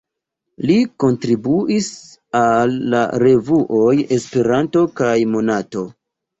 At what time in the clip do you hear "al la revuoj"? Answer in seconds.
2.41-3.95